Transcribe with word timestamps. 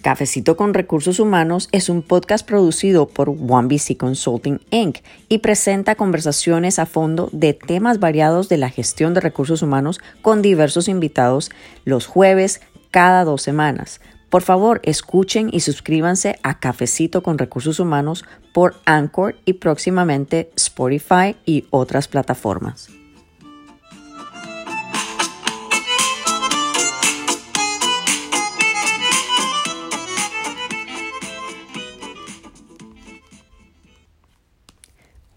Cafecito 0.00 0.56
con 0.56 0.72
Recursos 0.72 1.20
Humanos 1.20 1.68
es 1.72 1.90
un 1.90 2.00
podcast 2.00 2.46
producido 2.46 3.06
por 3.06 3.28
OneBC 3.28 3.98
Consulting 3.98 4.60
Inc. 4.70 4.98
y 5.28 5.38
presenta 5.38 5.94
conversaciones 5.94 6.78
a 6.78 6.86
fondo 6.86 7.28
de 7.32 7.52
temas 7.52 8.00
variados 8.00 8.48
de 8.48 8.56
la 8.56 8.70
gestión 8.70 9.12
de 9.12 9.20
recursos 9.20 9.60
humanos 9.62 10.00
con 10.22 10.40
diversos 10.40 10.88
invitados 10.88 11.50
los 11.84 12.06
jueves 12.06 12.62
cada 12.90 13.24
dos 13.24 13.42
semanas. 13.42 14.00
Por 14.30 14.42
favor, 14.42 14.80
escuchen 14.84 15.50
y 15.52 15.60
suscríbanse 15.60 16.38
a 16.42 16.60
Cafecito 16.60 17.22
con 17.22 17.36
Recursos 17.36 17.78
Humanos 17.78 18.24
por 18.54 18.76
Anchor 18.86 19.36
y 19.44 19.54
próximamente 19.54 20.50
Spotify 20.56 21.36
y 21.44 21.66
otras 21.70 22.08
plataformas. 22.08 22.99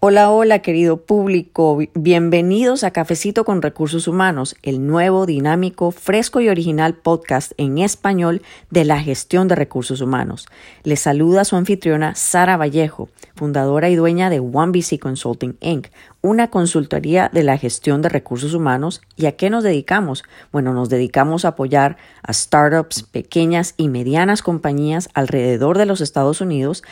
Hola, 0.06 0.32
hola 0.32 0.60
querido 0.60 0.98
público, 0.98 1.80
bienvenidos 1.96 2.84
a 2.84 2.92
Cafecito 2.92 3.46
con 3.46 3.62
Recursos 3.62 4.06
Humanos, 4.06 4.58
el 4.62 4.86
nuevo, 4.86 5.26
dinámico, 5.26 5.92
fresco 5.92 6.42
y 6.42 6.50
original 6.50 6.94
podcast 6.94 7.54
en 7.56 7.78
español 7.78 8.42
de 8.70 8.84
la 8.84 9.00
gestión 9.00 9.48
de 9.48 9.56
recursos 9.56 10.02
humanos. 10.02 10.46
Les 10.84 11.00
saluda 11.00 11.46
su 11.46 11.56
anfitriona 11.56 12.16
Sara 12.16 12.58
Vallejo, 12.58 13.08
fundadora 13.34 13.90
y 13.90 13.96
dueña 13.96 14.30
de 14.30 14.42
OneBC 14.42 15.00
Consulting 15.00 15.56
Inc., 15.62 15.88
una 16.22 16.50
consultoría 16.50 17.30
de 17.34 17.44
la 17.44 17.58
gestión 17.58 18.02
de 18.02 18.10
recursos 18.10 18.54
humanos. 18.54 19.02
¿Y 19.18 19.26
a 19.26 19.38
qué 19.38 19.50
nos 19.50 19.64
dedicamos? 19.64 20.24
Bueno, 20.52 20.74
nos 20.74 20.90
dedicamos 20.90 21.44
a 21.44 21.50
apoyar 21.50 21.98
a 22.24 22.32
startups, 22.32 23.04
pequeñas 23.04 23.74
y 23.78 23.90
medianas 23.90 24.42
compañías 24.42 25.10
alrededor 25.14 25.78
de 25.78 25.86
los 25.86 26.00
Estados 26.02 26.40
Unidos 26.40 26.84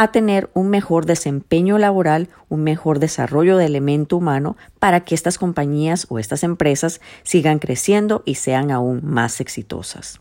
a 0.00 0.12
tener 0.12 0.48
un 0.54 0.70
mejor 0.70 1.06
desempeño 1.06 1.76
laboral, 1.76 2.28
un 2.48 2.62
mejor 2.62 3.00
desarrollo 3.00 3.56
de 3.56 3.66
elemento 3.66 4.16
humano 4.16 4.56
para 4.78 5.00
que 5.00 5.16
estas 5.16 5.38
compañías 5.38 6.06
o 6.08 6.20
estas 6.20 6.44
empresas 6.44 7.00
sigan 7.24 7.58
creciendo 7.58 8.22
y 8.24 8.36
sean 8.36 8.70
aún 8.70 9.00
más 9.02 9.40
exitosas. 9.40 10.20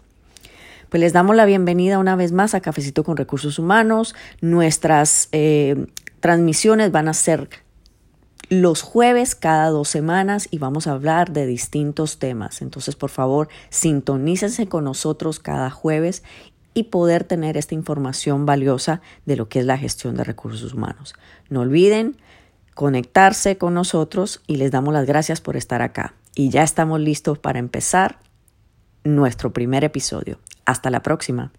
Pues 0.89 0.99
les 0.99 1.13
damos 1.13 1.35
la 1.35 1.45
bienvenida 1.45 1.99
una 1.99 2.15
vez 2.15 2.31
más 2.31 2.55
a 2.55 2.61
Cafecito 2.61 3.03
con 3.03 3.17
Recursos 3.17 3.59
Humanos. 3.59 4.15
Nuestras 4.41 5.29
eh, 5.31 5.85
transmisiones 6.21 6.91
van 6.91 7.07
a 7.07 7.13
ser 7.13 7.47
los 8.49 8.81
jueves 8.81 9.35
cada 9.35 9.69
dos 9.69 9.89
semanas 9.89 10.47
y 10.49 10.57
vamos 10.57 10.87
a 10.87 10.93
hablar 10.93 11.33
de 11.33 11.45
distintos 11.45 12.17
temas. 12.17 12.63
Entonces, 12.63 12.95
por 12.95 13.11
favor, 13.11 13.47
sintonícense 13.69 14.67
con 14.67 14.85
nosotros 14.85 15.37
cada 15.39 15.69
jueves 15.69 16.23
y 16.77 16.83
poder 16.83 17.23
tener 17.23 17.57
esta 17.57 17.73
información 17.73 18.45
valiosa 18.45 19.01
de 19.25 19.35
lo 19.35 19.49
que 19.49 19.61
es 19.61 19.65
la 19.65 19.79
gestión 19.79 20.15
de 20.15 20.23
recursos 20.23 20.75
humanos. 20.75 21.15
No 21.49 21.61
olviden 21.61 22.17
conectarse 22.75 23.57
con 23.57 23.73
nosotros 23.73 24.43
y 24.45 24.57
les 24.57 24.69
damos 24.69 24.93
las 24.93 25.07
gracias 25.07 25.41
por 25.41 25.57
estar 25.57 25.81
acá. 25.81 26.13
Y 26.35 26.49
ya 26.49 26.61
estamos 26.61 26.99
listos 26.99 27.39
para 27.39 27.57
empezar 27.57 28.19
nuestro 29.03 29.53
primer 29.53 29.85
episodio. 29.85 30.37
Hasta 30.65 30.91
la 30.91 31.01
próxima. 31.01 31.51